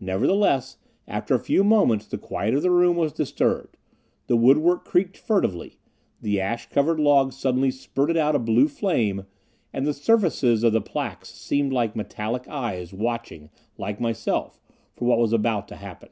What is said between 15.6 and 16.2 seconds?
to happen.